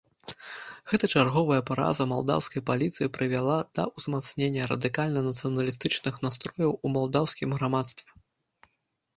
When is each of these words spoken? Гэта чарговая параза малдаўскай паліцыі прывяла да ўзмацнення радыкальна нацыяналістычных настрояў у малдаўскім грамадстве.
Гэта 0.91 1.05
чарговая 1.15 1.57
параза 1.69 2.07
малдаўскай 2.13 2.61
паліцыі 2.69 3.11
прывяла 3.17 3.57
да 3.81 3.85
ўзмацнення 3.97 4.69
радыкальна 4.73 5.19
нацыяналістычных 5.29 6.19
настрояў 6.25 6.71
у 6.75 6.87
малдаўскім 6.97 7.49
грамадстве. 7.61 8.11